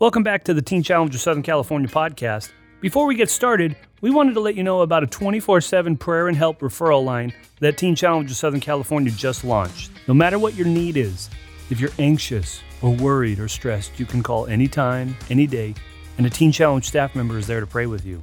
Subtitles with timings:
[0.00, 2.52] Welcome back to the Teen Challenge of Southern California podcast.
[2.80, 6.28] Before we get started, we wanted to let you know about a 24 7 prayer
[6.28, 9.90] and help referral line that Teen Challenge of Southern California just launched.
[10.06, 11.28] No matter what your need is,
[11.68, 15.74] if you're anxious or worried or stressed, you can call anytime, any day,
[16.16, 18.22] and a Teen Challenge staff member is there to pray with you.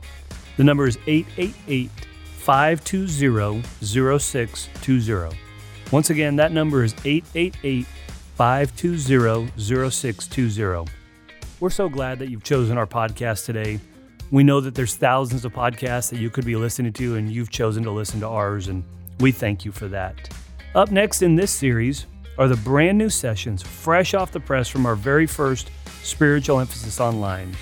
[0.55, 1.91] The number is 888
[2.37, 5.37] 520 0620.
[5.91, 7.85] Once again, that number is 888
[8.37, 11.04] 520 0620.
[11.61, 13.79] We're so glad that you've chosen our podcast today.
[14.29, 17.49] We know that there's thousands of podcasts that you could be listening to, and you've
[17.49, 18.83] chosen to listen to ours, and
[19.21, 20.29] we thank you for that.
[20.75, 22.07] Up next in this series
[22.37, 25.71] are the brand new sessions, fresh off the press from our very first
[26.03, 27.55] Spiritual Emphasis Online.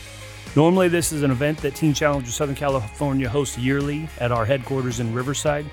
[0.56, 4.44] Normally, this is an event that Teen Challenge of Southern California hosts yearly at our
[4.44, 5.66] headquarters in Riverside,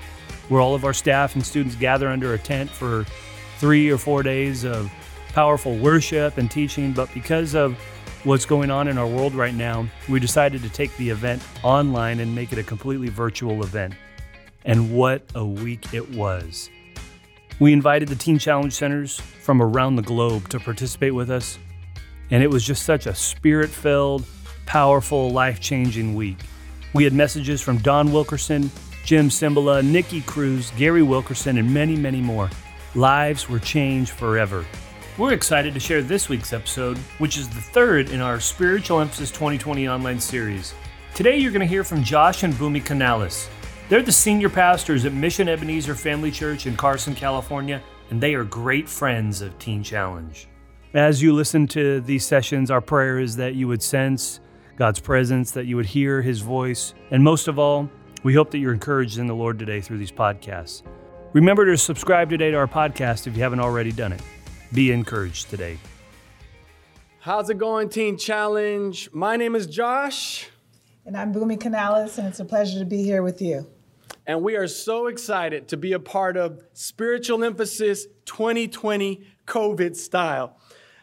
[0.51, 3.07] where all of our staff and students gather under a tent for
[3.57, 4.93] three or four days of
[5.33, 6.93] powerful worship and teaching.
[6.93, 7.79] But because of
[8.25, 12.21] what's going on in our world right now, we decided to take the event online
[12.21, 13.95] and make it a completely virtual event.
[14.65, 16.69] And what a week it was!
[17.59, 21.59] We invited the Teen Challenge Centers from around the globe to participate with us,
[22.31, 24.25] and it was just such a spirit filled,
[24.67, 26.39] powerful, life changing week.
[26.93, 28.71] We had messages from Don Wilkerson,
[29.05, 32.51] Jim Cymbala, Nicky Cruz, Gary Wilkerson, and many, many more.
[32.95, 34.65] Lives were changed forever.
[35.21, 39.31] We're excited to share this week's episode, which is the third in our Spiritual Emphasis
[39.31, 40.73] 2020 online series.
[41.15, 43.51] Today, you're going to hear from Josh and Boomy Canales.
[43.91, 48.45] They're the senior pastors at Mission Ebenezer Family Church in Carson, California, and they are
[48.45, 50.49] great friends of Teen Challenge.
[50.95, 54.41] As you listen to these sessions, our prayer is that you would sense
[54.77, 57.91] God's presence, that you would hear His voice, and most of all,
[58.23, 60.83] we hope that you're encouraged in the Lord today through these podcasts.
[61.35, 64.23] Remember to subscribe today to our podcast if you haven't already done it.
[64.73, 65.79] Be encouraged today.
[67.19, 69.11] How's it going, Teen Challenge?
[69.13, 70.49] My name is Josh.
[71.05, 73.67] And I'm Boomy Canales, and it's a pleasure to be here with you.
[74.29, 80.57] And we are so excited to be a part of Spiritual Emphasis 2020 COVID style.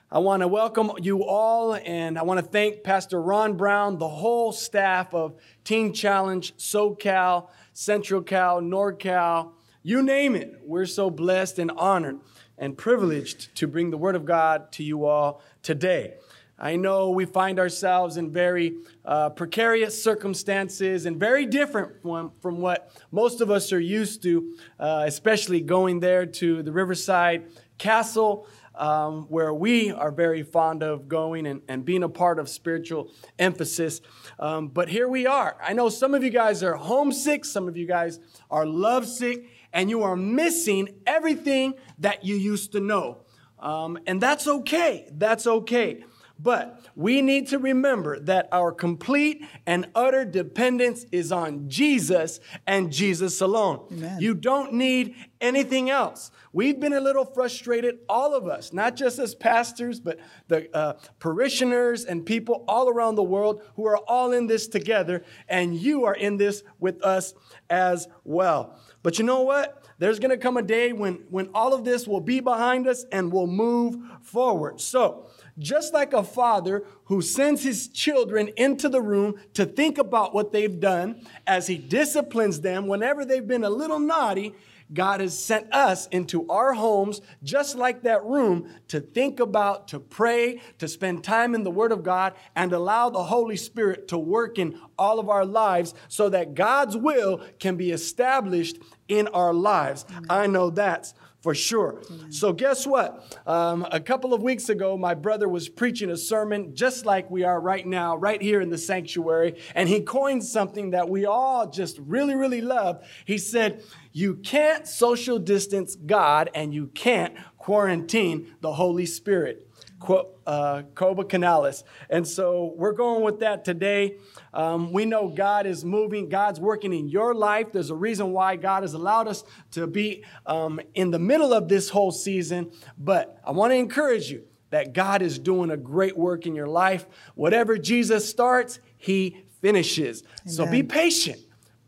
[0.09, 4.08] I want to welcome you all, and I want to thank Pastor Ron Brown, the
[4.08, 9.52] whole staff of Teen Challenge, SoCal, Central Cal, NorCal,
[9.84, 10.60] you name it.
[10.64, 12.20] We're so blessed and honored
[12.58, 16.16] and privileged to bring the Word of God to you all today.
[16.60, 22.62] I know we find ourselves in very uh, precarious circumstances and very different from, from
[22.62, 28.48] what most of us are used to, uh, especially going there to the Riverside Castle.
[28.74, 33.12] Um, where we are very fond of going and, and being a part of spiritual
[33.40, 34.02] emphasis.
[34.38, 35.58] Um, but here we are.
[35.59, 38.20] I know some of you guys are homesick, some of you guys
[38.52, 43.25] are lovesick, and you are missing everything that you used to know.
[43.59, 45.09] Um, and that's okay.
[45.11, 46.03] That's okay.
[46.39, 52.91] But we need to remember that our complete and utter dependence is on Jesus and
[52.91, 53.88] Jesus alone.
[53.91, 54.22] Amen.
[54.22, 56.29] You don't need anything else.
[56.53, 60.94] We've been a little frustrated, all of us, not just as pastors, but the uh,
[61.19, 66.05] parishioners and people all around the world who are all in this together, and you
[66.05, 67.34] are in this with us
[67.69, 68.79] as well.
[69.07, 69.85] But you know what?
[70.00, 73.06] There's going to come a day when, when all of this will be behind us
[73.09, 74.81] and we'll move forward.
[74.81, 80.34] So, just like a father who sends his children into the room to think about
[80.34, 84.53] what they've done as he disciplines them whenever they've been a little naughty,
[84.94, 90.00] God has sent us into our homes, just like that room, to think about, to
[90.00, 94.17] pray, to spend time in the Word of God, and allow the Holy Spirit to
[94.17, 99.53] work in all of our lives so that God's will can be established in our
[99.53, 100.06] lives.
[100.29, 101.13] I know that's
[101.47, 102.02] for sure.
[102.12, 102.30] Amen.
[102.30, 103.40] So, guess what?
[103.47, 107.46] Um, a couple of weeks ago, my brother was preaching a sermon just like we
[107.46, 111.69] are right now, right here in the sanctuary, and he coined something that we all
[111.69, 113.02] just really, really love.
[113.24, 113.81] He said,
[114.12, 119.66] You can't social distance God, and you can't quarantine the Holy Spirit.
[120.00, 121.84] Quote, uh, Coba Canales.
[122.09, 124.17] And so we're going with that today.
[124.53, 127.72] Um, we know God is moving, God's working in your life.
[127.72, 131.67] There's a reason why God has allowed us to be um, in the middle of
[131.67, 132.72] this whole season.
[132.97, 136.67] But I want to encourage you that God is doing a great work in your
[136.67, 137.08] life.
[137.35, 140.23] Whatever Jesus starts, he finishes.
[140.44, 140.53] Amen.
[140.53, 141.40] So be patient.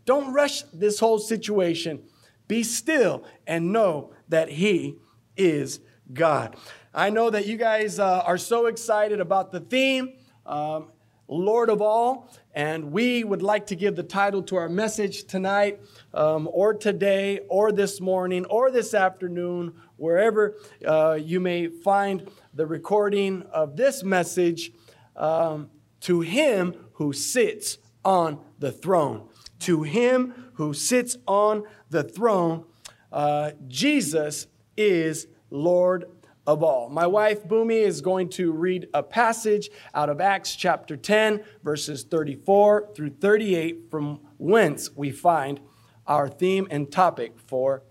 [0.05, 2.01] Don't rush this whole situation.
[2.47, 4.97] Be still and know that he
[5.37, 5.79] is
[6.11, 6.55] God.
[6.99, 10.17] I know that you guys uh, are so excited about the theme.
[10.45, 10.91] Um,
[11.29, 12.29] Lord of all.
[12.53, 15.79] And we would like to give the title to our message tonight,
[16.13, 22.65] um, or today, or this morning, or this afternoon, wherever uh, you may find the
[22.65, 24.73] recording of this message.
[25.15, 25.69] um,
[26.01, 29.29] to him who sits on the throne.
[29.59, 32.65] To him who sits on the throne,
[33.11, 36.05] uh, Jesus is Lord
[36.49, 36.89] of all.
[36.89, 42.03] My wife, Boomy, is going to read a passage out of Acts chapter 10, verses
[42.03, 45.59] 34 through 38, from whence we find
[46.07, 47.83] our theme and topic for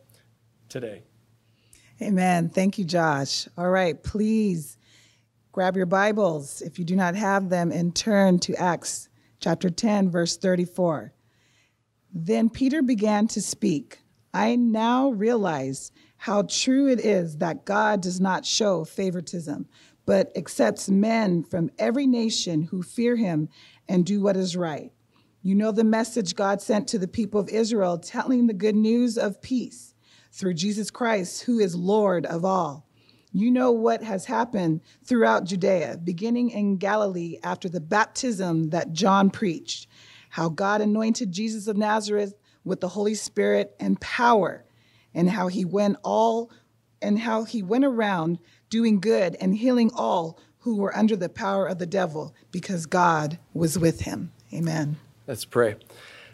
[0.69, 1.05] today.
[2.02, 2.49] Amen.
[2.49, 3.46] Thank you, Josh.
[3.56, 4.76] All right, please
[5.52, 9.08] grab your Bibles if you do not have them and turn to Acts
[9.38, 11.12] chapter 10, verse 34.
[12.12, 14.00] Then Peter began to speak.
[14.34, 19.67] I now realize how true it is that God does not show favoritism,
[20.05, 23.49] but accepts men from every nation who fear him
[23.88, 24.93] and do what is right.
[25.43, 29.17] You know the message God sent to the people of Israel, telling the good news
[29.17, 29.94] of peace
[30.32, 32.87] through Jesus Christ, who is Lord of all.
[33.32, 39.31] You know what has happened throughout Judea, beginning in Galilee after the baptism that John
[39.31, 39.87] preached,
[40.31, 42.35] how God anointed Jesus of Nazareth
[42.65, 44.65] with the Holy Spirit and power,
[45.14, 46.50] and how he went all
[47.00, 48.38] and how he went around
[48.70, 53.38] doing good and healing all who were under the power of the devil because God
[53.55, 54.32] was with him.
[54.52, 54.96] Amen.
[55.26, 55.76] Let's pray.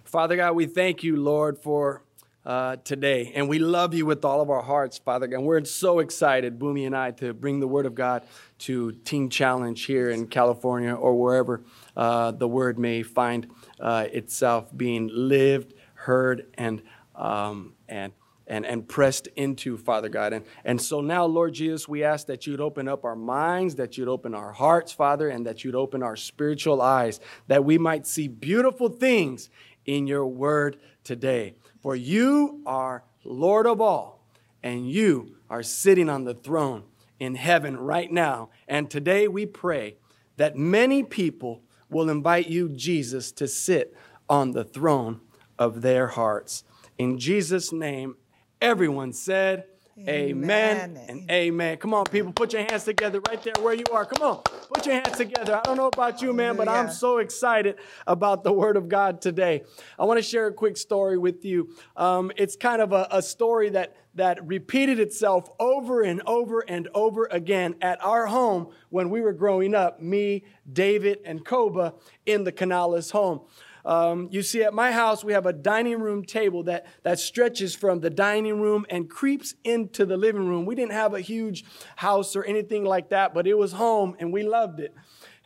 [0.05, 2.03] Father God, we thank you, Lord, for
[2.47, 3.33] uh, today.
[3.35, 5.39] And we love you with all of our hearts, Father God.
[5.39, 8.25] And we're so excited, Boomy and I, to bring the Word of God
[8.61, 11.63] to Teen Challenge here in California or wherever
[11.97, 13.51] uh, the Word may find
[13.81, 16.83] uh, itself being lived, heard, and
[17.15, 18.13] um, and
[18.47, 20.33] and, and pressed into, Father God.
[20.33, 23.97] And, and so now, Lord Jesus, we ask that you'd open up our minds, that
[23.97, 28.07] you'd open our hearts, Father, and that you'd open our spiritual eyes, that we might
[28.07, 29.51] see beautiful things
[29.87, 31.55] in your word today.
[31.83, 34.27] For you are Lord of all,
[34.63, 36.85] and you are sitting on the throne
[37.19, 38.51] in heaven right now.
[38.69, 39.97] And today we pray
[40.37, 43.95] that many people will invite you, Jesus, to sit
[44.29, 45.21] on the throne
[45.59, 46.65] of their hearts.
[46.99, 48.17] In Jesus' name,
[48.61, 49.65] everyone said,
[49.97, 50.77] Amen.
[50.77, 51.05] amen.
[51.09, 51.77] and amen.
[51.77, 54.05] Come on, people, put your hands together right there where you are.
[54.05, 55.57] Come on, put your hands together.
[55.57, 59.21] I don't know about you, man, but I'm so excited about the Word of God
[59.21, 59.63] today.
[59.97, 61.77] I want to share a quick story with you.
[61.97, 66.89] Um, it's kind of a, a story that that repeated itself over and over and
[66.95, 71.95] over again at our home when we were growing up, me, David, and Koba
[72.27, 73.41] in the Canales home.
[73.85, 77.75] Um, you see, at my house, we have a dining room table that, that stretches
[77.75, 80.65] from the dining room and creeps into the living room.
[80.65, 81.65] We didn't have a huge
[81.97, 84.95] house or anything like that, but it was home and we loved it.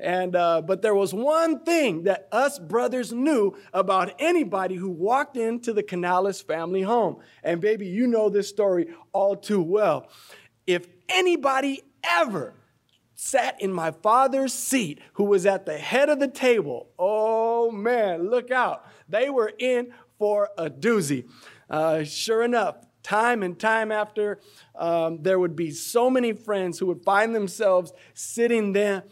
[0.00, 5.37] And uh, but there was one thing that us brothers knew about anybody who walked
[5.37, 7.17] into the Canales family home.
[7.43, 10.08] And baby, you know this story all too well.
[10.69, 12.55] If anybody ever
[13.20, 16.88] sat in my father's seat, who was at the head of the table.
[17.00, 18.87] Oh man, look out.
[19.09, 21.29] They were in for a doozy.
[21.69, 24.38] Uh, sure enough, time and time after,
[24.76, 29.03] um, there would be so many friends who would find themselves sitting there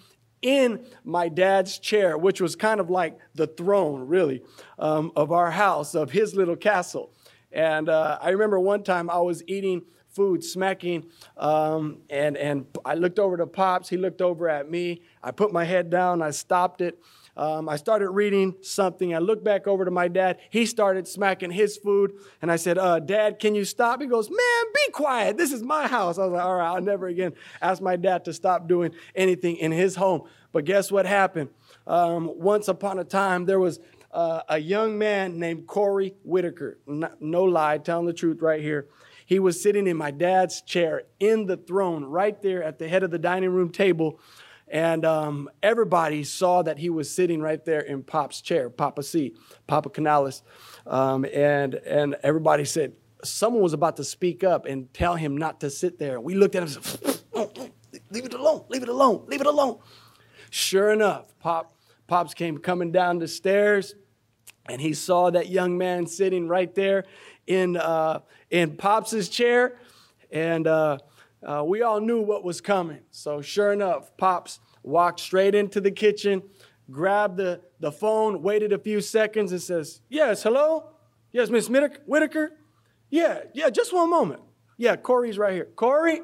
[0.41, 4.41] in my dad's chair, which was kind of like the throne, really,
[4.79, 7.13] um, of our house, of his little castle.
[7.51, 9.83] And uh, I remember one time I was eating
[10.17, 11.05] food smacking.
[11.37, 13.91] Um, and, and I looked over to Pops.
[13.91, 15.03] He looked over at me.
[15.23, 16.23] I put my head down.
[16.23, 16.99] I stopped it.
[17.37, 19.15] Um, I started reading something.
[19.15, 20.39] I looked back over to my dad.
[20.49, 22.15] He started smacking his food.
[22.41, 24.01] And I said, uh, Dad, can you stop?
[24.01, 25.37] He goes, Man, be quiet.
[25.37, 26.19] This is my house.
[26.19, 29.59] I was like, All right, I'll never again ask my dad to stop doing anything
[29.59, 30.23] in his home.
[30.53, 31.51] But guess what happened?
[31.87, 33.81] Um, once upon a time, there was
[34.13, 36.79] uh, a young man named Corey Whitaker.
[36.87, 38.89] No, no lie, telling the truth right here.
[39.27, 43.03] He was sitting in my dad's chair in the throne right there at the head
[43.03, 44.21] of the dining room table.
[44.69, 49.35] And um, everybody saw that he was sitting right there in Pop's chair, Papa C,
[49.67, 50.43] Papa Canales.
[50.87, 52.93] Um, and, and everybody said,
[53.25, 56.21] someone was about to speak up and tell him not to sit there.
[56.21, 57.21] We looked at him and said,
[58.11, 59.81] leave it alone, leave it alone, leave it alone.
[60.51, 61.75] Sure enough, Pop,
[62.07, 63.97] Pops came coming down the stairs
[64.69, 67.05] and he saw that young man sitting right there
[67.47, 69.79] in, uh, in Pops's chair,
[70.31, 70.99] and uh,
[71.43, 73.01] uh, we all knew what was coming.
[73.11, 76.43] So, sure enough, Pops walked straight into the kitchen,
[76.91, 80.91] grabbed the, the phone, waited a few seconds, and says, Yes, hello?
[81.33, 82.53] Yes, Miss Whitaker?
[83.11, 84.41] Yeah, yeah, just one moment.
[84.79, 85.69] Yeah, Corey's right here.
[85.77, 86.23] Corey,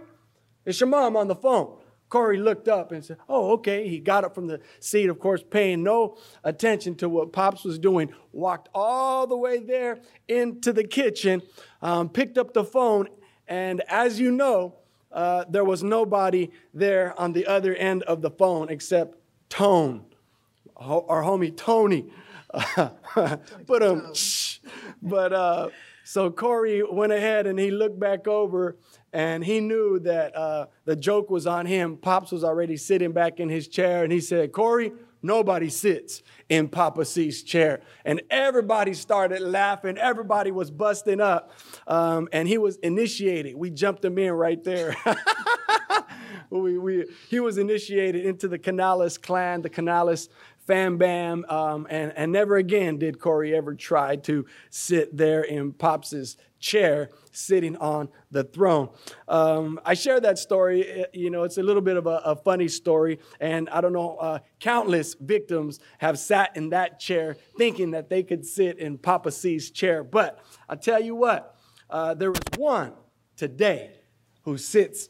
[0.64, 1.78] it's your mom on the phone.
[2.12, 3.88] Corey looked up and said, Oh, okay.
[3.88, 7.78] He got up from the seat, of course, paying no attention to what Pops was
[7.78, 11.40] doing, walked all the way there into the kitchen,
[11.80, 13.08] um, picked up the phone,
[13.48, 14.74] and as you know,
[15.10, 19.16] uh, there was nobody there on the other end of the phone except
[19.48, 20.04] Tone,
[20.76, 22.12] our homie Tony.
[23.66, 24.12] but um,
[25.00, 25.70] but uh,
[26.04, 28.76] so Corey went ahead and he looked back over
[29.12, 31.96] and he knew that uh, the joke was on him.
[31.96, 34.92] Pops was already sitting back in his chair and he said, Corey,
[35.22, 37.82] nobody sits in Papa C's chair.
[38.04, 39.98] And everybody started laughing.
[39.98, 41.52] Everybody was busting up.
[41.86, 43.54] Um, and he was initiated.
[43.54, 44.96] We jumped him in right there.
[46.50, 50.28] we, we, he was initiated into the Canales clan, the Canales
[50.66, 55.72] fam bam, um, and, and never again did Corey ever try to sit there in
[55.72, 58.88] Pops's chair sitting on the throne.
[59.26, 61.04] Um, I share that story.
[61.12, 64.16] You know, it's a little bit of a, a funny story, and I don't know,
[64.16, 69.32] uh, countless victims have sat in that chair thinking that they could sit in Papa
[69.32, 70.04] C's chair.
[70.04, 70.38] But
[70.68, 71.56] I tell you what,
[71.90, 72.92] uh, there is one
[73.36, 73.98] today
[74.42, 75.08] who sits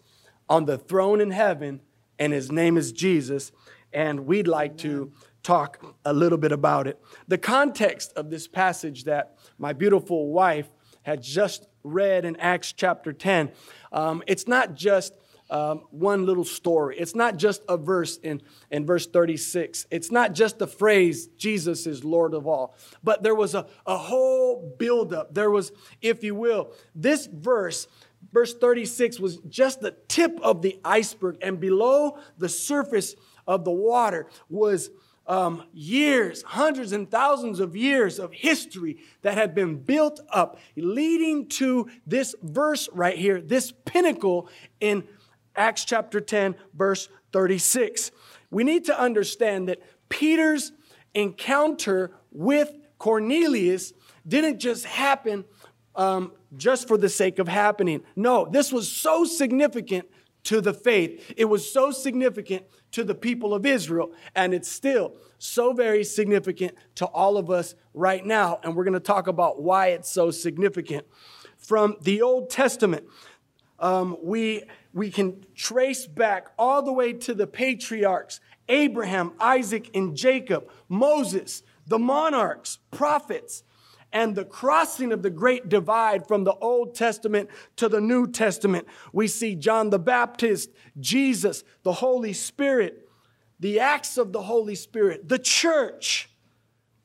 [0.49, 1.81] on the throne in heaven,
[2.19, 3.53] and his name is Jesus,
[3.93, 7.01] and we'd like to talk a little bit about it.
[7.29, 10.69] The context of this passage that my beautiful wife
[11.03, 13.51] had just read in Acts chapter 10,
[13.93, 15.15] um, it's not just
[15.53, 16.97] um, one little story.
[16.97, 19.87] It's not just a verse in, in verse 36.
[19.91, 22.75] It's not just the phrase, Jesus is Lord of all.
[23.05, 25.35] But there was a, a whole buildup.
[25.35, 25.71] There was,
[26.01, 27.87] if you will, this verse,
[28.33, 31.37] verse 36, was just the tip of the iceberg.
[31.43, 33.15] And below the surface
[33.47, 34.91] of the water was
[35.27, 41.49] um, years, hundreds and thousands of years of history that had been built up, leading
[41.49, 44.49] to this verse right here, this pinnacle
[44.81, 45.05] in
[45.55, 48.11] Acts chapter 10, verse 36.
[48.51, 50.73] We need to understand that Peter's
[51.15, 53.93] encounter with Cornelius
[54.27, 55.45] didn't just happen
[55.95, 58.03] um, just for the sake of happening.
[58.17, 60.07] No, this was so significant
[60.45, 61.33] to the faith.
[61.37, 66.75] It was so significant to the people of Israel, and it's still so very significant
[66.97, 68.61] to all of us right now.
[68.63, 71.07] And we're going to talk about why it's so significant.
[71.57, 73.05] From the Old Testament,
[73.79, 80.17] um, we, we can trace back all the way to the patriarchs Abraham, Isaac, and
[80.17, 83.65] Jacob, Moses, the monarchs, prophets,
[84.13, 88.87] and the crossing of the great divide from the Old Testament to the New Testament.
[89.13, 93.09] We see John the Baptist, Jesus, the Holy Spirit,
[93.61, 96.29] the acts of the Holy Spirit, the church,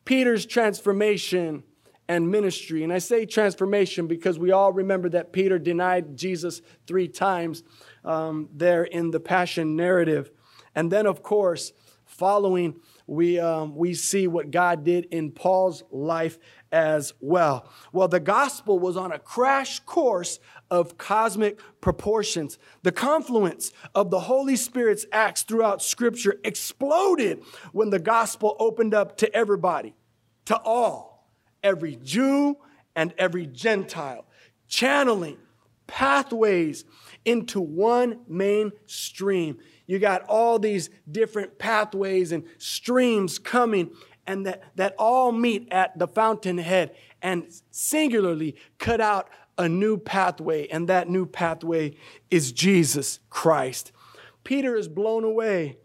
[0.06, 1.64] Peter's transformation
[2.10, 2.84] and ministry.
[2.84, 7.64] And I say transformation because we all remember that Peter denied Jesus three times
[8.04, 10.32] um, there in the Passion narrative.
[10.74, 11.74] And then, of course,
[12.06, 16.38] following, we, um, we see what God did in Paul's life
[16.72, 17.70] as well.
[17.94, 22.60] Well, the gospel was on a crash course of cosmic proportions.
[22.84, 29.18] The confluence of the Holy Spirit's acts throughout Scripture exploded when the gospel opened up
[29.18, 29.96] to everybody,
[30.46, 31.32] to all,
[31.64, 32.58] every Jew
[32.96, 34.26] and every Gentile,
[34.68, 35.38] channeling
[35.88, 36.84] pathways
[37.24, 39.58] into one main stream.
[39.88, 43.92] You got all these different pathways and streams coming
[44.28, 50.68] and that, that all meet at the fountainhead and singularly cut out a new pathway,
[50.68, 51.96] and that new pathway
[52.30, 53.92] is Jesus Christ.
[54.44, 55.78] Peter is blown away.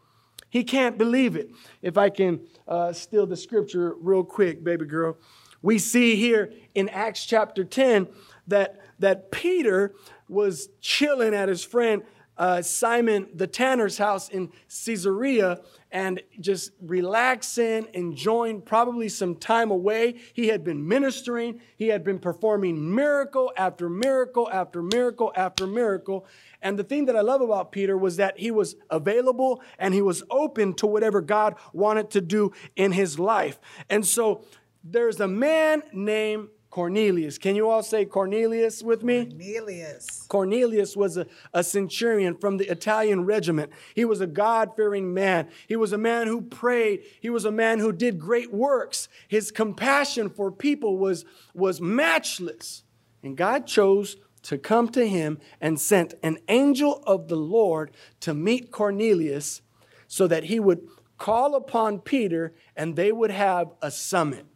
[0.51, 1.51] He can't believe it.
[1.81, 5.17] If I can uh, steal the scripture real quick, baby girl.
[5.63, 8.09] We see here in Acts chapter 10
[8.49, 9.95] that, that Peter
[10.29, 12.03] was chilling at his friend
[12.43, 14.51] uh, Simon the tanner's house in
[14.85, 15.61] Caesarea
[15.93, 20.17] and just relaxing, enjoying probably some time away.
[20.33, 26.27] He had been ministering, he had been performing miracle after miracle after miracle after miracle.
[26.61, 30.03] And the thing that I love about Peter was that he was available and he
[30.03, 33.61] was open to whatever God wanted to do in his life.
[33.89, 34.45] And so
[34.83, 37.37] there's a man named Cornelius.
[37.37, 39.27] Can you all say Cornelius with me?
[39.27, 40.23] Cornelius.
[40.27, 43.71] Cornelius was a, a centurion from the Italian regiment.
[43.95, 45.51] He was a God fearing man.
[45.69, 47.03] He was a man who prayed.
[47.21, 49.09] He was a man who did great works.
[49.29, 52.85] His compassion for people was, was matchless.
[53.23, 58.33] And God chose to come to him and sent an angel of the Lord to
[58.33, 59.61] meet Cornelius
[60.09, 60.89] so that he would
[61.19, 64.47] call upon Peter and they would have a summit.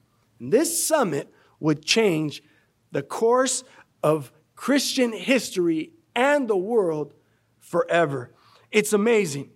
[0.40, 2.42] And this summit would change
[2.92, 3.64] the course
[4.02, 7.14] of Christian history and the world
[7.58, 8.32] forever.
[8.70, 9.50] It's amazing.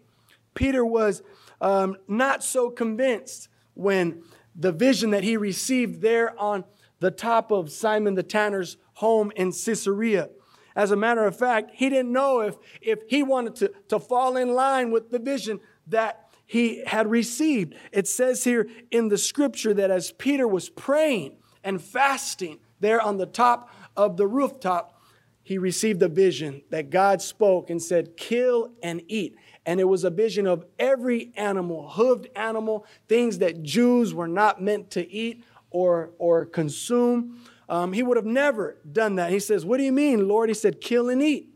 [0.54, 1.22] Peter was
[1.60, 4.22] um, not so convinced when
[4.54, 6.64] the vision that he received there on
[7.00, 10.28] the top of Simon the Tanner's home in Caesarea.
[10.76, 14.36] As a matter of fact, he didn't know if, if he wanted to, to fall
[14.36, 17.74] in line with the vision that he had received.
[17.92, 23.18] It says here in the scripture that as Peter was praying and fasting there on
[23.18, 25.00] the top of the rooftop,
[25.42, 29.36] he received a vision that God spoke and said, Kill and eat.
[29.66, 34.62] And it was a vision of every animal, hooved animal, things that Jews were not
[34.62, 37.40] meant to eat or, or consume.
[37.68, 39.30] Um, he would have never done that.
[39.30, 40.48] He says, What do you mean, Lord?
[40.50, 41.48] He said, Kill and eat.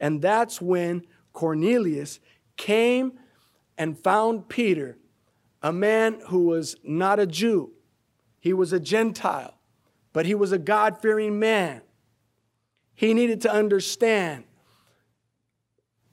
[0.00, 2.20] And that's when Cornelius
[2.56, 3.18] came
[3.76, 4.98] and found Peter,
[5.62, 7.72] a man who was not a Jew.
[8.40, 9.54] He was a Gentile,
[10.12, 11.82] but he was a God fearing man.
[12.94, 14.44] He needed to understand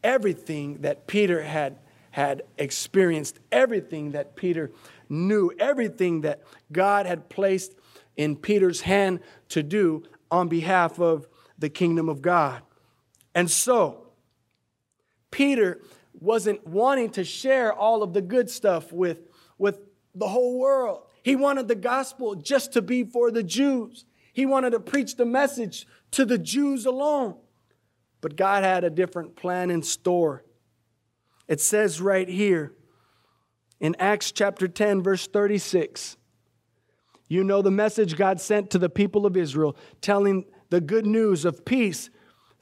[0.03, 1.79] everything that Peter had,
[2.12, 4.72] had experienced, everything that Peter
[5.10, 6.41] knew, everything that
[6.72, 7.74] God had placed
[8.15, 11.27] in Peter's hand to do on behalf of
[11.58, 12.62] the kingdom of God.
[13.34, 14.08] And so,
[15.32, 15.82] Peter
[16.20, 19.27] wasn't wanting to share all of the good stuff with,
[19.58, 19.79] with
[20.13, 21.03] the whole world.
[21.25, 24.05] He wanted the gospel just to be for the Jews.
[24.32, 27.34] He wanted to preach the message to the Jews alone.
[28.22, 30.44] But God had a different plan in store.
[31.48, 32.74] It says right here
[33.79, 36.15] in Acts chapter 10, verse 36.
[37.27, 41.44] You know the message God sent to the people of Israel, telling the good news
[41.44, 42.12] of peace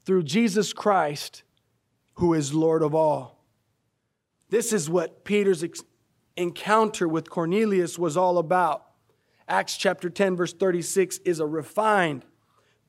[0.05, 1.43] through Jesus Christ,
[2.13, 3.43] who is Lord of all.
[4.49, 5.63] This is what Peter's
[6.35, 8.85] encounter with Cornelius was all about.
[9.47, 12.25] Acts chapter 10, verse 36 is a refined,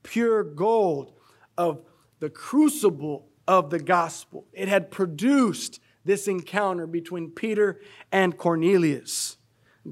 [0.02, 1.12] pure gold
[1.58, 1.82] of
[2.20, 4.46] the crucible of the gospel.
[4.52, 7.80] It had produced this encounter between Peter
[8.12, 9.36] and Cornelius.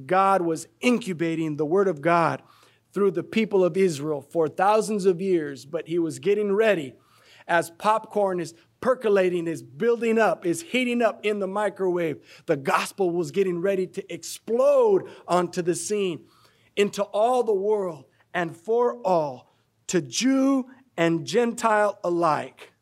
[0.06, 2.42] God was incubating the Word of God
[2.92, 6.94] through the people of Israel for thousands of years, but He was getting ready
[7.46, 12.18] as popcorn is percolating, is building up, is heating up in the microwave.
[12.46, 16.26] The gospel was getting ready to explode onto the scene
[16.76, 18.04] into all the world
[18.34, 19.54] and for all,
[19.88, 22.72] to Jew and Gentile alike.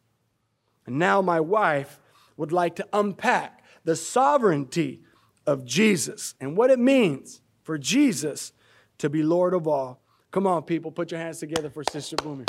[0.86, 2.00] And now my wife
[2.36, 5.02] would like to unpack the sovereignty
[5.46, 8.52] of Jesus and what it means for Jesus
[8.98, 10.02] to be Lord of all.
[10.30, 12.44] Come on, people, put your hands together for Sister Boomer.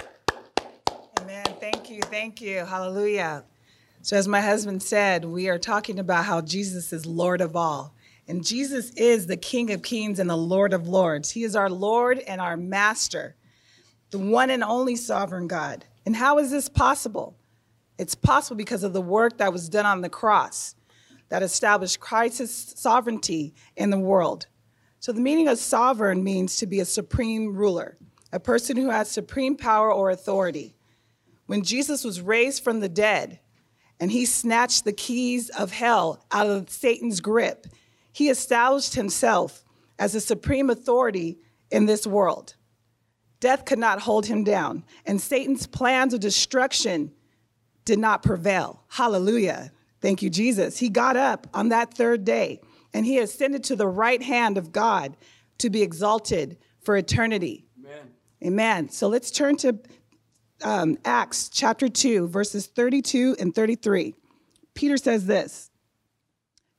[1.91, 2.01] You.
[2.03, 2.63] Thank you.
[2.63, 3.43] Hallelujah.
[4.01, 7.93] So, as my husband said, we are talking about how Jesus is Lord of all.
[8.29, 11.31] And Jesus is the King of kings and the Lord of lords.
[11.31, 13.35] He is our Lord and our Master,
[14.09, 15.83] the one and only sovereign God.
[16.05, 17.35] And how is this possible?
[17.97, 20.75] It's possible because of the work that was done on the cross
[21.27, 24.47] that established Christ's sovereignty in the world.
[25.01, 27.97] So, the meaning of sovereign means to be a supreme ruler,
[28.31, 30.73] a person who has supreme power or authority.
[31.51, 33.41] When Jesus was raised from the dead
[33.99, 37.67] and he snatched the keys of hell out of Satan's grip,
[38.13, 39.65] he established himself
[39.99, 42.55] as a supreme authority in this world.
[43.41, 47.11] Death could not hold him down, and Satan's plans of destruction
[47.83, 48.85] did not prevail.
[48.87, 49.73] Hallelujah.
[49.99, 50.77] Thank you, Jesus.
[50.77, 52.61] He got up on that third day
[52.93, 55.17] and he ascended to the right hand of God
[55.57, 57.65] to be exalted for eternity.
[57.77, 58.11] Amen.
[58.41, 58.89] Amen.
[58.89, 59.81] So let's turn to
[60.63, 64.15] um, Acts chapter 2, verses 32 and 33.
[64.73, 65.69] Peter says this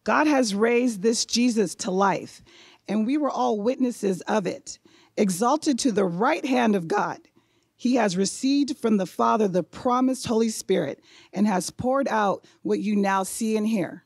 [0.05, 2.43] God has raised this Jesus to life,
[2.89, 4.79] and we were all witnesses of it.
[5.17, 7.19] Exalted to the right hand of God,
[7.77, 12.81] he has received from the Father the promised Holy Spirit and has poured out what
[12.81, 14.05] you now see and hear.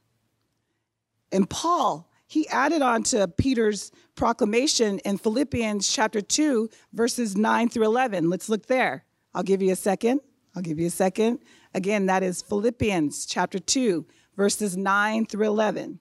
[1.30, 7.84] And Paul, he added on to Peter's proclamation in Philippians chapter 2, verses 9 through
[7.84, 8.28] 11.
[8.28, 9.05] Let's look there.
[9.36, 10.22] I'll give you a second.
[10.56, 11.40] I'll give you a second.
[11.74, 16.00] Again, that is Philippians chapter 2, verses 9 through 11.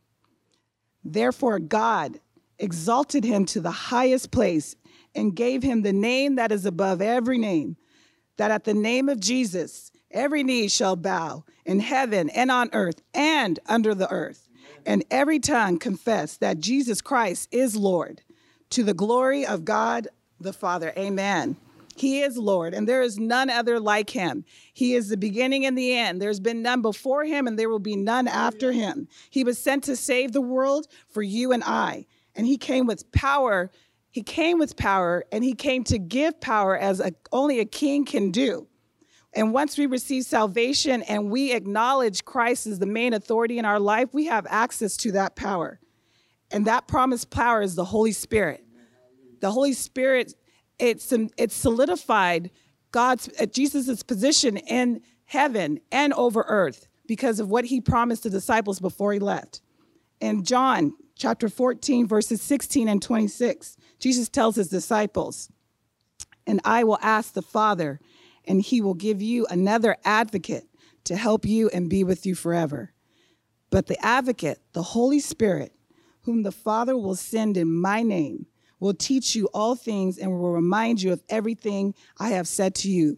[1.04, 2.22] Therefore, God
[2.58, 4.78] exalted him to the highest place
[5.14, 7.76] and gave him the name that is above every name,
[8.38, 13.02] that at the name of Jesus, every knee shall bow in heaven and on earth
[13.14, 14.48] and under the earth,
[14.86, 18.22] and every tongue confess that Jesus Christ is Lord,
[18.70, 20.08] to the glory of God
[20.40, 20.94] the Father.
[20.98, 21.58] Amen.
[21.96, 24.44] He is Lord, and there is none other like him.
[24.74, 26.22] He is the beginning and the end.
[26.22, 29.08] There's been none before him, and there will be none after him.
[29.30, 32.06] He was sent to save the world for you and I,
[32.36, 33.72] and he came with power.
[34.12, 38.04] He came with power, and he came to give power as a, only a king
[38.04, 38.68] can do.
[39.32, 43.80] And once we receive salvation and we acknowledge Christ as the main authority in our
[43.80, 45.80] life, we have access to that power.
[46.52, 48.64] And that promised power is the Holy Spirit.
[49.42, 50.34] The Holy Spirit
[50.80, 52.52] it's it's solidified
[52.92, 58.30] God's uh, Jesus's position in heaven and over earth because of what he promised the
[58.30, 59.62] disciples before he left.
[60.20, 65.50] In John chapter 14, verses 16 and 26, Jesus tells his disciples,
[66.48, 68.00] And I will ask the Father,
[68.46, 70.66] and he will give you another advocate
[71.06, 72.94] to help you and be with you forever.
[73.70, 75.74] But the advocate, the Holy Spirit,
[76.22, 78.48] whom the Father will send in my name,
[78.80, 82.90] will teach you all things and will remind you of everything I have said to
[82.90, 83.18] you.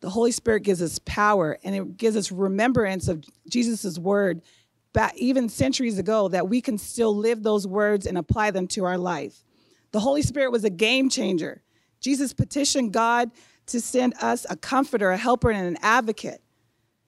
[0.00, 4.42] The Holy Spirit gives us power and it gives us remembrance of Jesus' word
[4.92, 8.84] back even centuries ago that we can still live those words and apply them to
[8.84, 9.44] our life.
[9.92, 11.62] The Holy Spirit was a game changer.
[12.00, 13.30] Jesus petitioned God
[13.66, 16.42] to send us a comforter, a helper, and an advocate.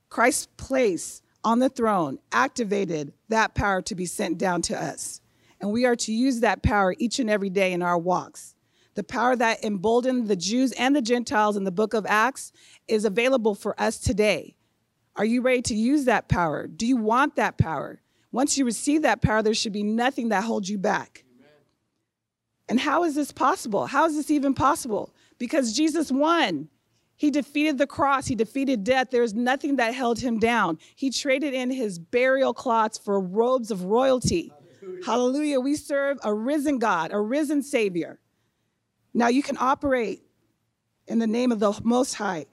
[0.09, 5.21] Christ's place on the throne activated that power to be sent down to us.
[5.65, 8.55] And we are to use that power each and every day in our walks.
[8.97, 12.53] The power that emboldened the Jews and the Gentiles in the book of Acts
[12.87, 14.57] is available for us today.
[15.17, 16.67] Are you ready to use that power?
[16.67, 18.03] Do you want that power?
[18.31, 21.25] Once you receive that power, there should be nothing that holds you back.
[21.35, 21.49] Amen.
[22.69, 23.87] And how is this possible?
[23.87, 25.15] How is this even possible?
[25.39, 26.69] Because Jesus won.
[27.17, 29.09] He defeated the cross, he defeated death.
[29.11, 30.79] There's nothing that held him down.
[30.95, 34.53] He traded in his burial cloths for robes of royalty.
[34.85, 35.05] Hallelujah.
[35.05, 35.61] Hallelujah.
[35.61, 38.21] We serve a risen God, a risen Savior.
[39.13, 40.23] Now you can operate
[41.07, 42.47] in the name of the Most High.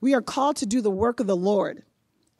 [0.00, 1.82] We are called to do the work of the Lord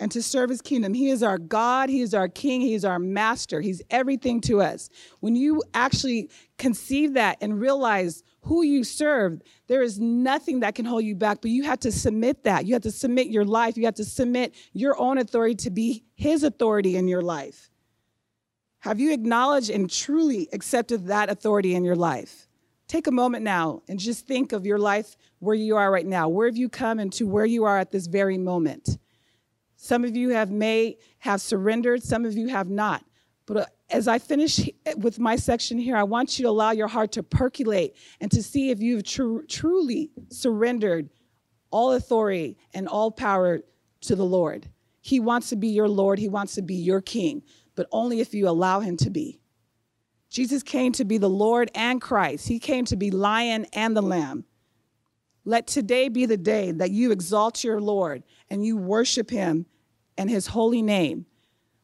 [0.00, 0.94] and to serve his kingdom.
[0.94, 4.61] He is our God, he is our king, he is our master, he's everything to
[4.61, 4.90] us.
[5.20, 10.85] When you actually conceive that and realize who you serve, there is nothing that can
[10.85, 12.64] hold you back, but you have to submit that.
[12.64, 16.04] You have to submit your life, you have to submit your own authority to be
[16.14, 17.70] his authority in your life.
[18.80, 22.48] Have you acknowledged and truly accepted that authority in your life?
[22.86, 26.28] Take a moment now and just think of your life where you are right now.
[26.28, 28.98] Where have you come and to where you are at this very moment?
[29.76, 33.04] Some of you have may have surrendered, some of you have not.
[33.46, 36.88] But uh, as I finish with my section here, I want you to allow your
[36.88, 41.10] heart to percolate and to see if you've tr- truly surrendered
[41.70, 43.60] all authority and all power
[44.02, 44.68] to the Lord.
[45.00, 47.42] He wants to be your Lord, He wants to be your King,
[47.78, 49.38] but only if you allow Him to be.
[50.28, 52.48] Jesus came to be the Lord and Christ.
[52.48, 54.44] He came to be lion and the lamb.
[55.44, 59.64] Let today be the day that you exalt your Lord and you worship him
[60.18, 61.24] and his holy name.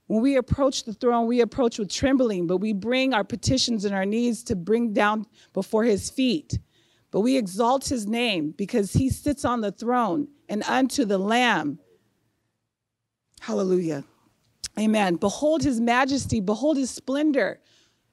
[0.08, 3.94] When we approach the throne, we approach with trembling, but we bring our petitions and
[3.94, 6.58] our needs to bring down before his feet.
[7.12, 11.78] But we exalt his name because he sits on the throne and unto the Lamb.
[13.40, 14.04] Hallelujah.
[14.78, 15.16] Amen.
[15.16, 17.60] Behold his majesty, behold his splendor.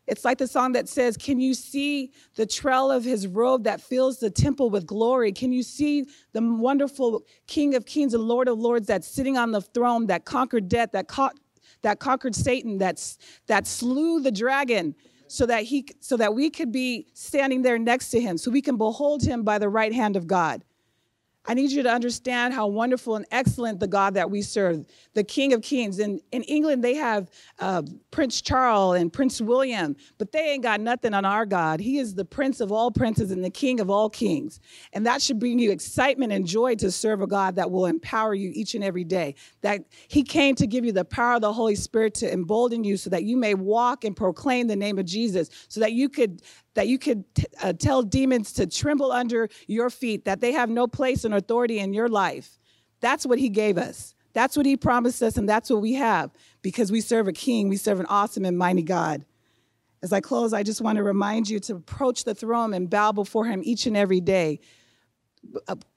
[0.08, 3.82] It's like the song that says, Can you see the trail of his robe that
[3.82, 5.32] fills the temple with glory?
[5.32, 9.52] Can you see the wonderful King of Kings and Lord of Lords that's sitting on
[9.52, 11.10] the throne that conquered death, that,
[11.82, 14.96] that conquered Satan, that's, that slew the dragon?
[15.28, 18.62] So that he so that we could be standing there next to him, so we
[18.62, 20.62] can behold him by the right hand of God.
[21.46, 25.24] I need you to understand how wonderful and excellent the God that we serve, the
[25.24, 25.98] King of Kings.
[25.98, 30.80] And in England, they have uh, Prince Charles and Prince William, but they ain't got
[30.82, 31.80] nothing on our God.
[31.80, 34.60] He is the Prince of all princes and the King of all kings.
[34.94, 38.36] And that should bring you excitement and joy to serve a God that will empower
[38.36, 39.34] you each and every day.
[39.62, 42.98] That He came to give you the power of the Holy Spirit to embolden you
[42.98, 46.44] so that you may walk and proclaim the name of Jesus, so that you could
[46.74, 47.26] that you could
[47.62, 51.80] uh, tell demons to tremble under your feet, that they have no place and authority
[51.80, 52.60] in your life.
[53.02, 54.16] That's what he gave us.
[54.34, 56.32] That's what he promised us, and that's what we have
[56.62, 57.68] because we serve a king.
[57.68, 59.26] We serve an awesome and mighty God.
[60.02, 63.12] As I close, I just want to remind you to approach the throne and bow
[63.12, 64.60] before him each and every day.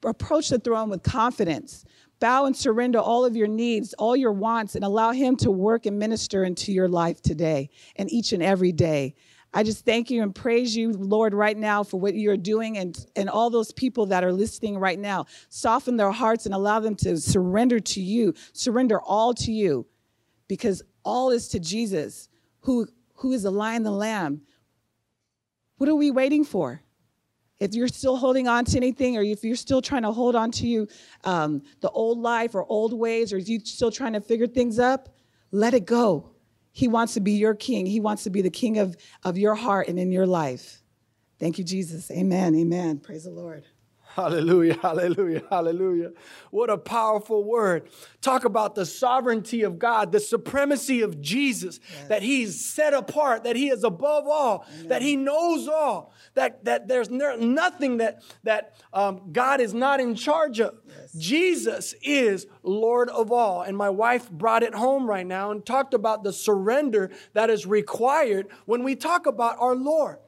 [0.02, 1.84] Approach the throne with confidence.
[2.20, 5.86] Bow and surrender all of your needs, all your wants, and allow him to work
[5.86, 9.14] and minister into your life today and each and every day.
[9.56, 12.98] I just thank you and praise you, Lord, right now for what you're doing and,
[13.14, 15.26] and all those people that are listening right now.
[15.48, 19.86] Soften their hearts and allow them to surrender to you, surrender all to you,
[20.48, 22.28] because all is to Jesus,
[22.62, 24.42] who, who is the lion, the lamb.
[25.76, 26.82] What are we waiting for?
[27.60, 30.50] If you're still holding on to anything, or if you're still trying to hold on
[30.52, 30.88] to you,
[31.22, 35.16] um, the old life or old ways, or you still trying to figure things up,
[35.52, 36.33] let it go.
[36.74, 37.86] He wants to be your king.
[37.86, 40.82] He wants to be the king of, of your heart and in your life.
[41.38, 42.10] Thank you, Jesus.
[42.10, 42.54] Amen.
[42.56, 42.98] Amen.
[42.98, 43.64] Praise the Lord.
[44.14, 46.12] Hallelujah, hallelujah, hallelujah.
[46.52, 47.88] What a powerful word.
[48.20, 52.08] Talk about the sovereignty of God, the supremacy of Jesus, yes.
[52.08, 54.88] that he's set apart, that he is above all, Amen.
[54.88, 60.14] that he knows all, that, that there's nothing that, that um, God is not in
[60.14, 60.78] charge of.
[60.86, 61.12] Yes.
[61.14, 63.62] Jesus is Lord of all.
[63.62, 67.66] And my wife brought it home right now and talked about the surrender that is
[67.66, 70.18] required when we talk about our Lord.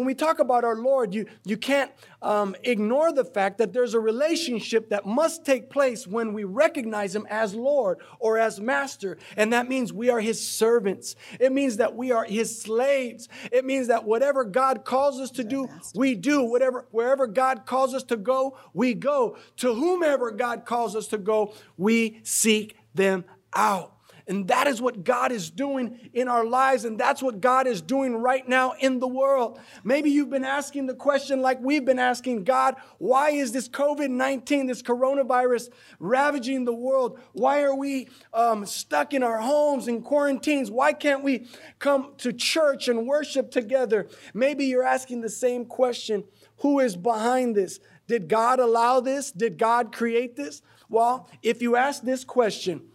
[0.00, 1.90] When we talk about our Lord, you, you can't
[2.22, 7.14] um, ignore the fact that there's a relationship that must take place when we recognize
[7.14, 9.18] Him as Lord or as Master.
[9.36, 11.16] And that means we are His servants.
[11.38, 13.28] It means that we are His slaves.
[13.52, 16.44] It means that whatever God calls us to do, we do.
[16.44, 19.36] Whatever, wherever God calls us to go, we go.
[19.58, 23.99] To whomever God calls us to go, we seek them out.
[24.30, 26.84] And that is what God is doing in our lives.
[26.84, 29.58] And that's what God is doing right now in the world.
[29.82, 34.08] Maybe you've been asking the question, like we've been asking God, why is this COVID
[34.08, 37.18] 19, this coronavirus, ravaging the world?
[37.32, 40.70] Why are we um, stuck in our homes in quarantines?
[40.70, 41.48] Why can't we
[41.80, 44.06] come to church and worship together?
[44.32, 46.22] Maybe you're asking the same question
[46.58, 47.80] who is behind this?
[48.06, 49.32] Did God allow this?
[49.32, 50.62] Did God create this?
[50.88, 52.89] Well, if you ask this question,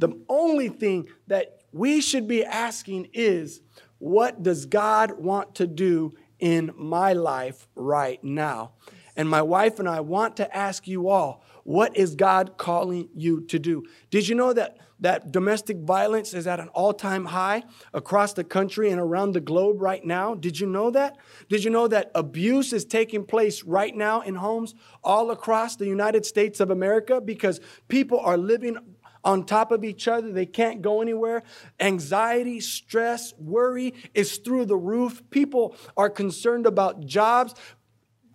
[0.00, 3.60] the only thing that we should be asking is,
[3.98, 8.72] what does God want to do in my life right now?
[9.16, 13.42] And my wife and I want to ask you all, what is God calling you
[13.42, 13.84] to do?
[14.10, 18.44] Did you know that, that domestic violence is at an all time high across the
[18.44, 20.34] country and around the globe right now?
[20.34, 21.18] Did you know that?
[21.50, 25.86] Did you know that abuse is taking place right now in homes all across the
[25.86, 28.78] United States of America because people are living
[29.24, 30.32] on top of each other.
[30.32, 31.42] They can't go anywhere.
[31.78, 35.22] Anxiety, stress, worry is through the roof.
[35.30, 37.54] People are concerned about jobs.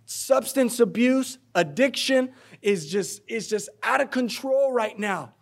[0.04, 5.34] Substance abuse, addiction is just, is just out of control right now.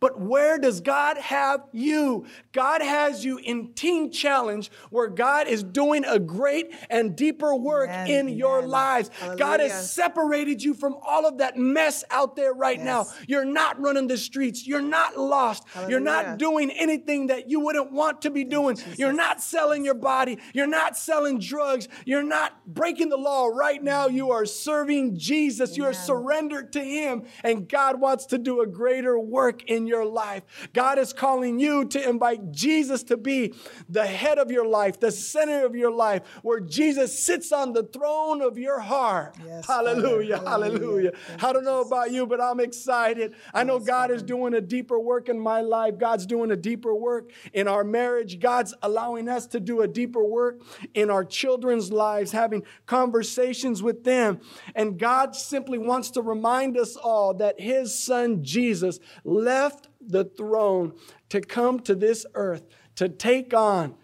[0.00, 2.26] But where does God have you?
[2.52, 7.88] God has you in Teen Challenge, where God is doing a great and deeper work
[7.88, 8.06] Amen.
[8.08, 8.36] in Amen.
[8.36, 9.08] your lives.
[9.14, 9.38] Hallelujah.
[9.38, 12.84] God has separated you from all of that mess out there right yes.
[12.84, 13.06] now.
[13.26, 14.66] You're not running the streets.
[14.66, 15.66] You're not lost.
[15.68, 15.90] Hallelujah.
[15.90, 18.78] You're not doing anything that you wouldn't want to be doing.
[18.98, 20.38] You're not selling your body.
[20.52, 21.88] You're not selling drugs.
[22.04, 23.46] You're not breaking the law.
[23.46, 25.70] Right now, you are serving Jesus.
[25.70, 25.76] Amen.
[25.76, 29.93] You are surrendered to Him, and God wants to do a greater work in your
[29.94, 30.42] your life.
[30.72, 33.54] God is calling you to invite Jesus to be
[33.88, 37.84] the head of your life, the center of your life, where Jesus sits on the
[37.84, 39.36] throne of your heart.
[39.46, 40.80] Yes, hallelujah, hallelujah.
[40.80, 41.12] hallelujah.
[41.40, 43.34] I don't know about you, but I'm excited.
[43.52, 45.96] I know God is doing a deeper work in my life.
[45.96, 48.40] God's doing a deeper work in our marriage.
[48.40, 50.60] God's allowing us to do a deeper work
[50.94, 54.40] in our children's lives, having conversations with them.
[54.74, 60.92] And God simply wants to remind us all that His Son Jesus left the throne
[61.30, 63.94] to come to this earth to take on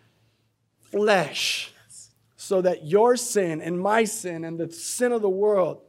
[0.81, 1.73] flesh
[2.37, 5.83] so that your sin and my sin and the sin of the world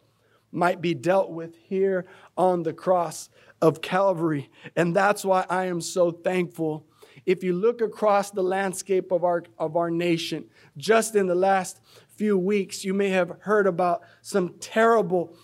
[0.51, 2.05] might be dealt with here
[2.37, 3.29] on the cross
[3.61, 4.49] of Calvary.
[4.75, 6.85] And that's why I am so thankful.
[7.25, 10.45] If you look across the landscape of our, of our nation,
[10.77, 11.79] just in the last
[12.15, 15.35] few weeks, you may have heard about some terrible,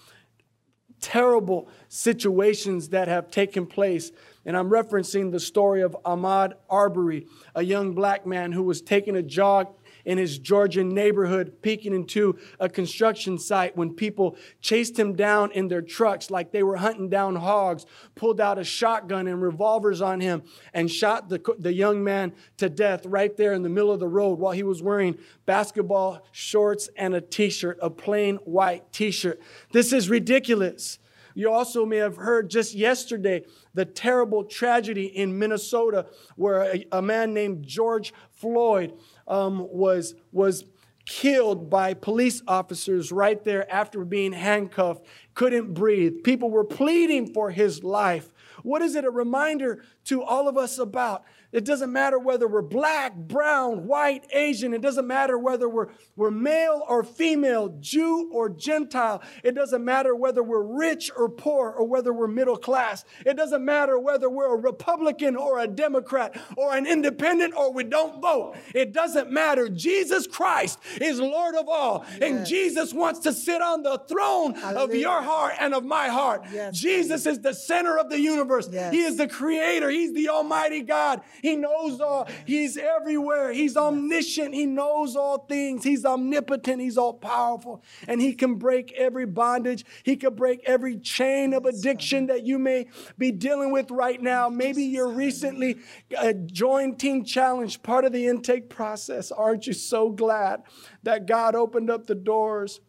[1.01, 4.11] terrible situations that have taken place
[4.47, 9.17] and I'm referencing the story of Ahmaud Arbery, a young black man who was taking
[9.17, 9.67] a jog
[10.05, 15.67] in his Georgian neighborhood, peeking into a construction site when people chased him down in
[15.67, 20.21] their trucks like they were hunting down hogs, pulled out a shotgun and revolvers on
[20.21, 20.41] him,
[20.73, 24.07] and shot the, the young man to death right there in the middle of the
[24.07, 29.11] road while he was wearing basketball shorts and a t shirt, a plain white t
[29.11, 29.41] shirt.
[29.73, 30.99] This is ridiculous.
[31.37, 33.43] You also may have heard just yesterday
[33.75, 38.93] the terrible tragedy in Minnesota where a, a man named George Floyd
[39.27, 40.65] um, was, was
[41.05, 46.23] killed by police officers right there after being handcuffed, couldn't breathe.
[46.23, 48.33] People were pleading for his life.
[48.63, 51.23] What is it a reminder to all of us about?
[51.53, 54.73] It doesn't matter whether we're black, brown, white, Asian.
[54.73, 59.21] It doesn't matter whether we're, we're male or female, Jew or Gentile.
[59.43, 63.05] It doesn't matter whether we're rich or poor or whether we're middle class.
[63.25, 67.85] It doesn't matter whether we're a Republican or a Democrat or an independent or we
[67.85, 68.57] don't vote.
[68.75, 69.69] It doesn't matter.
[69.69, 72.05] Jesus Christ is Lord of all.
[72.09, 72.21] Yes.
[72.21, 74.83] And Jesus wants to sit on the throne Hallelujah.
[74.83, 76.43] of your heart and of my heart.
[76.51, 76.77] Yes.
[76.77, 78.67] Jesus is the center of the universe.
[78.69, 78.93] Yes.
[78.93, 79.89] He is the creator.
[79.97, 81.21] He's the Almighty God.
[81.41, 82.29] He knows all.
[82.45, 83.51] He's everywhere.
[83.51, 84.53] He's omniscient.
[84.53, 85.83] He knows all things.
[85.83, 86.79] He's omnipotent.
[86.79, 87.83] He's all powerful.
[88.07, 89.85] And He can break every bondage.
[90.03, 94.49] He can break every chain of addiction that you may be dealing with right now.
[94.49, 95.77] Maybe you're recently
[96.15, 99.31] uh, joined Teen Challenge, part of the intake process.
[99.31, 100.61] Aren't you so glad
[101.01, 102.81] that God opened up the doors?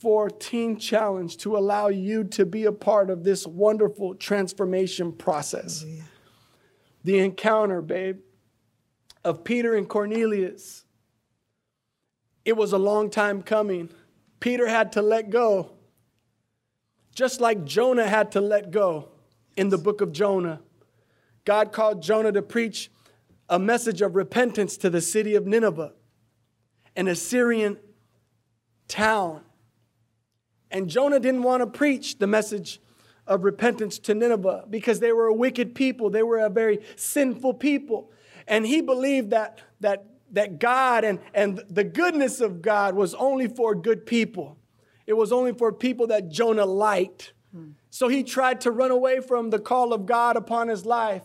[0.00, 5.80] for Teen Challenge to allow you to be a part of this wonderful transformation process.
[5.80, 6.04] Hallelujah.
[7.04, 8.18] The encounter, babe,
[9.24, 10.84] of Peter and Cornelius.
[12.44, 13.90] It was a long time coming.
[14.40, 15.72] Peter had to let go,
[17.14, 19.08] just like Jonah had to let go
[19.56, 20.60] in the book of Jonah.
[21.44, 22.90] God called Jonah to preach
[23.48, 25.92] a message of repentance to the city of Nineveh,
[26.96, 27.78] an Assyrian
[28.88, 29.42] town
[30.74, 32.80] and Jonah didn't want to preach the message
[33.26, 36.10] of repentance to Nineveh because they were a wicked people.
[36.10, 38.10] They were a very sinful people.
[38.46, 43.48] And he believed that, that, that God and, and the goodness of God was only
[43.48, 44.58] for good people.
[45.06, 47.32] It was only for people that Jonah liked.
[47.90, 51.22] So he tried to run away from the call of God upon his life.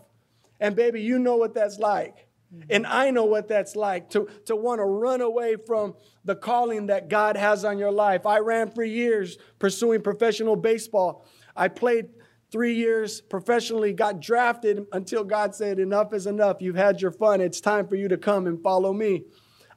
[0.59, 2.27] And baby, you know what that's like.
[2.69, 6.88] And I know what that's like to, to want to run away from the calling
[6.88, 8.25] that God has on your life.
[8.25, 11.25] I ran for years pursuing professional baseball.
[11.59, 12.07] I played
[12.51, 16.61] three years professionally, got drafted until God said, Enough is enough.
[16.61, 17.41] You've had your fun.
[17.41, 19.25] It's time for you to come and follow me.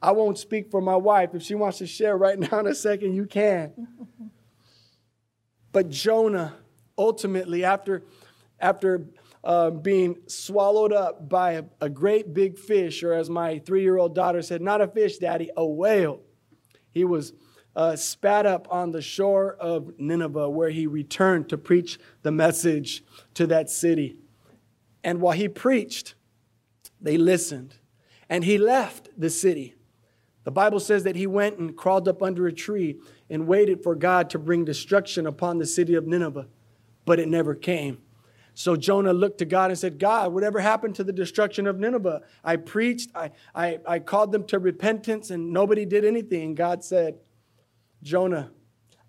[0.00, 1.30] I won't speak for my wife.
[1.34, 3.72] If she wants to share right now in a second, you can.
[5.72, 6.54] but Jonah,
[6.96, 8.04] ultimately, after,
[8.60, 9.08] after
[9.42, 13.98] uh, being swallowed up by a, a great big fish, or as my three year
[13.98, 16.20] old daughter said, not a fish, daddy, a whale.
[16.92, 17.32] He was
[17.74, 23.02] uh, spat up on the shore of Nineveh, where he returned to preach the message
[23.34, 24.16] to that city.
[25.02, 26.14] And while he preached,
[27.00, 27.76] they listened.
[28.28, 29.74] And he left the city.
[30.44, 32.98] The Bible says that he went and crawled up under a tree
[33.30, 36.48] and waited for God to bring destruction upon the city of Nineveh,
[37.04, 37.98] but it never came.
[38.54, 42.22] So Jonah looked to God and said, God, whatever happened to the destruction of Nineveh?
[42.44, 46.54] I preached, I, I, I called them to repentance, and nobody did anything.
[46.54, 47.18] God said,
[48.02, 48.50] Jonah,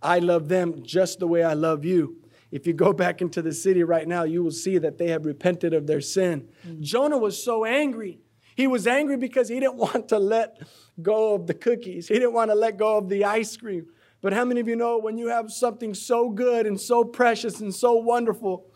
[0.02, 2.18] I love them just the way I love you.
[2.52, 5.26] If you go back into the city right now, you will see that they have
[5.26, 6.50] repented of their sin.
[6.68, 6.84] Mm-hmm.
[6.84, 8.20] Jonah was so angry.
[8.56, 10.62] He was angry because he didn't want to let
[11.02, 13.88] go of the cookies, he didn't want to let go of the ice cream.
[14.22, 17.60] But how many of you know when you have something so good and so precious
[17.60, 18.68] and so wonderful,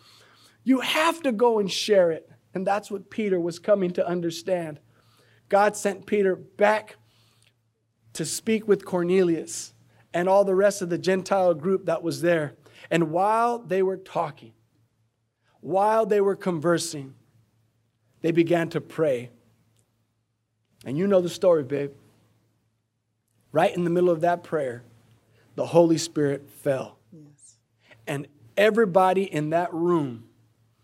[0.64, 2.30] you have to go and share it.
[2.54, 4.80] And that's what Peter was coming to understand.
[5.48, 6.98] God sent Peter back
[8.14, 9.74] to speak with Cornelius
[10.14, 12.56] and all the rest of the Gentile group that was there.
[12.90, 14.54] And while they were talking,
[15.62, 17.14] while they were conversing,
[18.22, 19.30] they began to pray.
[20.86, 21.92] And you know the story, babe.
[23.52, 24.84] Right in the middle of that prayer,
[25.56, 27.00] the Holy Spirit fell.
[27.12, 27.58] Yes.
[28.06, 30.26] And everybody in that room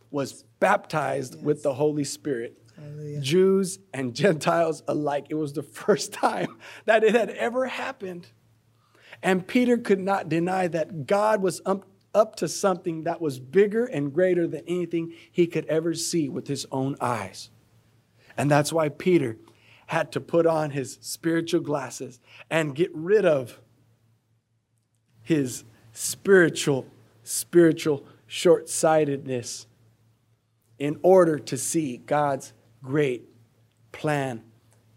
[0.09, 1.43] was baptized yes.
[1.43, 2.57] with the Holy Spirit.
[2.75, 3.21] Hallelujah.
[3.21, 5.27] Jews and Gentiles alike.
[5.29, 8.27] It was the first time that it had ever happened.
[9.23, 13.85] And Peter could not deny that God was up, up to something that was bigger
[13.85, 17.49] and greater than anything he could ever see with his own eyes.
[18.35, 19.37] And that's why Peter
[19.87, 23.61] had to put on his spiritual glasses and get rid of
[25.21, 26.85] his spiritual,
[27.23, 29.67] spiritual short sightedness
[30.79, 32.51] in order to see God's
[32.83, 33.29] great
[33.93, 34.43] plan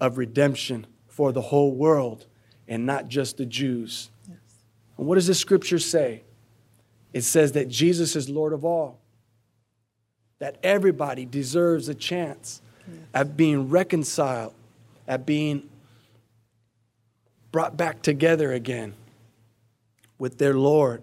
[0.01, 2.27] of redemption for the whole world
[2.67, 4.11] and not just the Jews.
[4.99, 6.23] And what does the scripture say?
[7.13, 8.99] It says that Jesus is Lord of all,
[10.39, 12.99] that everybody deserves a chance yes.
[13.15, 14.53] at being reconciled,
[15.09, 15.69] at being
[17.53, 18.95] brought back together again
[20.19, 21.03] with their Lord,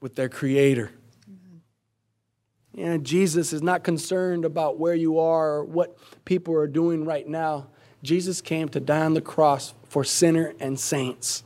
[0.00, 0.92] with their Creator.
[1.28, 2.80] Mm-hmm.
[2.80, 7.26] And Jesus is not concerned about where you are or what people are doing right
[7.26, 7.68] now.
[8.04, 11.42] Jesus came to die on the cross for sinner and saints.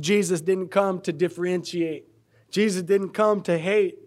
[0.00, 2.08] Jesus didn't come to differentiate.
[2.50, 3.98] Jesus didn't come to hate.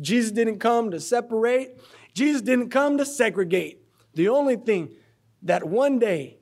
[0.00, 1.80] Jesus didn't come to separate.
[2.14, 3.82] Jesus didn't come to segregate.
[4.14, 4.90] The only thing
[5.42, 6.38] that one day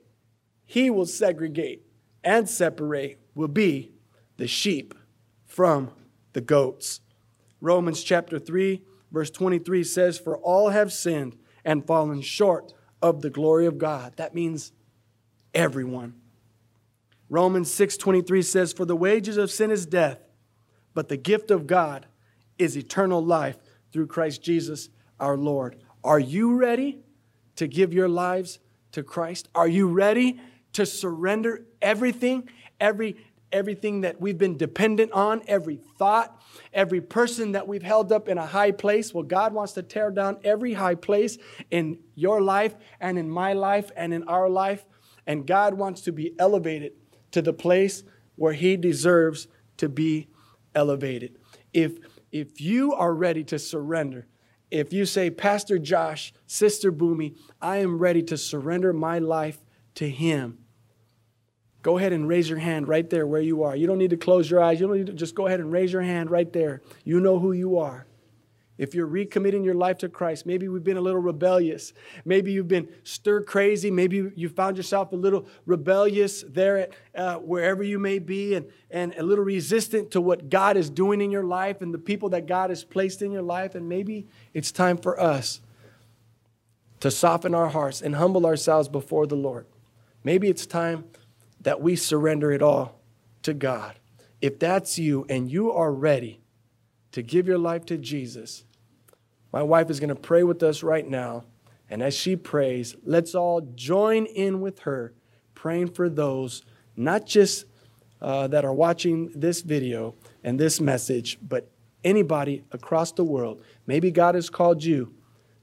[0.65, 1.83] he will segregate
[2.23, 3.91] and separate will be
[4.37, 4.93] the sheep
[5.45, 5.91] from
[6.33, 7.01] the goats.
[7.61, 8.81] Romans chapter 3
[9.15, 14.17] Verse 23 says, For all have sinned and fallen short of the glory of God.
[14.17, 14.73] That means
[15.53, 16.15] everyone.
[17.29, 20.19] Romans 6:23 says, For the wages of sin is death,
[20.93, 22.05] but the gift of God
[22.57, 23.57] is eternal life
[23.91, 25.77] through Christ Jesus our Lord.
[26.03, 26.99] Are you ready
[27.55, 28.59] to give your lives
[28.91, 29.49] to Christ?
[29.55, 30.39] Are you ready
[30.73, 32.49] to surrender everything,
[32.79, 33.17] every
[33.51, 36.41] everything that we've been dependent on, every thought,
[36.73, 39.13] every person that we've held up in a high place?
[39.13, 41.37] Well, God wants to tear down every high place
[41.71, 44.85] in your life and in my life and in our life,
[45.25, 46.93] and God wants to be elevated
[47.35, 48.01] to the place
[48.37, 50.29] where he deserves to be
[50.73, 51.37] elevated.
[51.73, 51.97] If
[52.31, 54.25] if you are ready to surrender,
[54.71, 59.65] if you say, Pastor Josh, Sister Boomy, I am ready to surrender my life
[59.95, 60.59] to Him,
[61.81, 63.75] go ahead and raise your hand right there where you are.
[63.75, 64.79] You don't need to close your eyes.
[64.79, 66.81] You don't need to just go ahead and raise your hand right there.
[67.03, 68.05] You know who you are.
[68.77, 71.93] If you're recommitting your life to Christ, maybe we've been a little rebellious.
[72.25, 73.89] Maybe you've been stir crazy.
[73.89, 78.65] Maybe you found yourself a little rebellious there at uh, wherever you may be and,
[78.91, 82.29] and a little resistant to what God is doing in your life and the people
[82.29, 83.75] that God has placed in your life.
[83.75, 85.61] And maybe it's time for us
[86.99, 89.65] to soften our hearts and humble ourselves before the Lord.
[90.23, 91.05] Maybe it's time
[91.61, 92.99] that we surrender it all
[93.43, 93.95] to God.
[94.41, 96.41] If that's you and you are ready,
[97.15, 98.65] to give your life to Jesus,
[99.53, 101.45] my wife is going to pray with us right now.
[101.89, 105.13] And as she prays, let's all join in with her,
[105.53, 106.63] praying for those,
[106.97, 107.67] not just
[108.21, 110.13] uh, that are watching this video
[110.43, 111.71] and this message, but
[112.03, 113.63] anybody across the world.
[113.87, 115.13] Maybe God has called you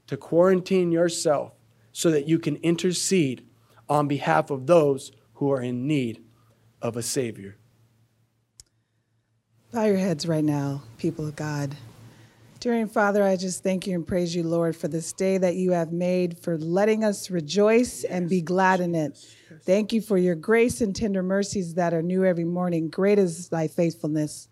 [0.07, 1.51] to quarantine yourself
[1.91, 3.45] so that you can intercede
[3.87, 6.23] on behalf of those who are in need
[6.81, 7.57] of a Savior.
[9.73, 11.75] Bow your heads right now, people of God.
[12.59, 15.55] Dear and Father, I just thank you and praise you, Lord, for this day that
[15.55, 19.17] you have made, for letting us rejoice and be glad in it.
[19.63, 22.89] Thank you for your grace and tender mercies that are new every morning.
[22.89, 24.47] Great is thy faithfulness.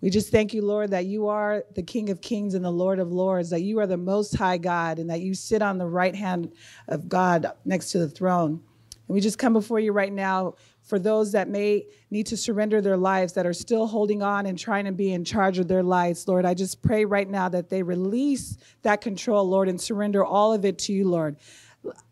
[0.00, 2.98] We just thank you, Lord, that you are the King of kings and the Lord
[2.98, 5.86] of lords, that you are the most high God, and that you sit on the
[5.86, 6.52] right hand
[6.88, 8.60] of God next to the throne.
[9.06, 12.80] And we just come before you right now for those that may need to surrender
[12.80, 15.82] their lives, that are still holding on and trying to be in charge of their
[15.82, 16.44] lives, Lord.
[16.44, 20.64] I just pray right now that they release that control, Lord, and surrender all of
[20.64, 21.36] it to you, Lord.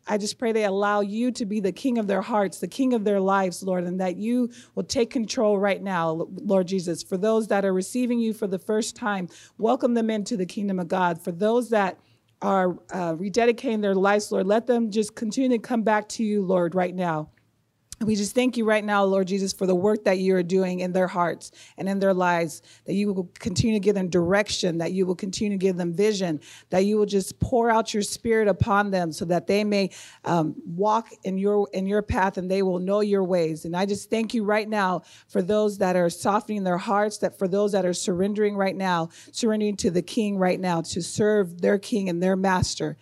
[0.06, 2.92] I just pray they allow you to be the king of their hearts, the king
[2.92, 7.02] of their lives, Lord, and that you will take control right now, Lord Jesus.
[7.02, 10.78] For those that are receiving you for the first time, welcome them into the kingdom
[10.78, 11.22] of God.
[11.22, 11.98] For those that
[12.42, 16.42] are uh, rededicating their lives, Lord, let them just continue to come back to you,
[16.42, 17.30] Lord, right now.
[18.02, 20.80] We just thank you right now, Lord Jesus, for the work that you are doing
[20.80, 24.78] in their hearts and in their lives, that you will continue to give them direction,
[24.78, 26.40] that you will continue to give them vision,
[26.70, 29.90] that you will just pour out your spirit upon them so that they may
[30.24, 33.64] um, walk in your in your path and they will know your ways.
[33.64, 37.38] And I just thank you right now for those that are softening their hearts, that
[37.38, 41.60] for those that are surrendering right now, surrendering to the King right now to serve
[41.60, 42.96] their King and their Master.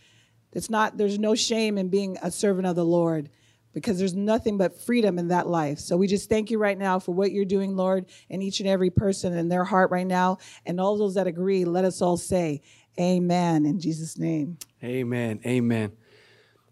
[0.53, 3.31] It's not, there's no shame in being a servant of the Lord
[3.73, 5.79] because there's nothing but freedom in that life.
[5.79, 8.69] So we just thank you right now for what you're doing, Lord, and each and
[8.69, 10.39] every person in their heart right now.
[10.67, 12.63] And all those that agree, let us all say,
[12.99, 14.59] Amen, in Jesus' name.
[14.83, 15.41] Amen.
[15.47, 15.93] Amen.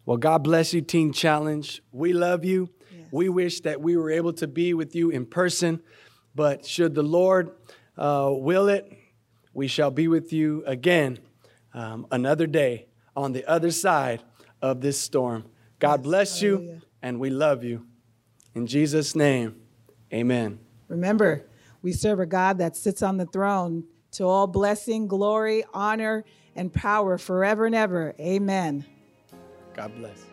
[0.05, 1.82] Well, God bless you, Teen Challenge.
[1.92, 2.70] We love you.
[2.90, 3.09] Yes.
[3.12, 5.80] We wish that we were able to be with you in person,
[6.34, 7.53] but should the Lord
[7.96, 8.90] uh, will it,
[9.55, 11.18] we shall be with you again
[11.72, 12.86] um, another day
[13.16, 14.22] on the other side
[14.61, 15.44] of this storm.
[15.78, 17.86] God bless you and we love you.
[18.55, 19.57] In Jesus' name,
[20.12, 20.59] amen.
[20.88, 21.46] Remember,
[21.82, 26.24] we serve a God that sits on the throne to all blessing, glory, honor,
[26.57, 28.14] and power forever and ever.
[28.18, 28.84] Amen.
[29.74, 30.24] God bless.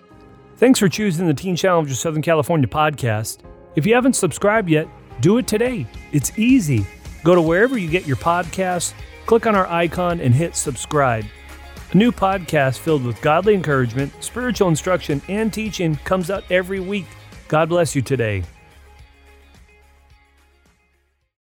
[0.57, 3.39] Thanks for choosing the Teen Challenge of Southern California podcast.
[3.76, 4.88] If you haven't subscribed yet,
[5.20, 5.86] do it today.
[6.13, 6.86] It's easy.
[7.24, 8.93] Go to wherever you get your podcasts,
[9.26, 11.26] click on our icon, and hit subscribe.
[11.91, 17.05] A new podcast filled with godly encouragement, spiritual instruction, and teaching comes out every week.
[17.47, 18.43] God bless you today.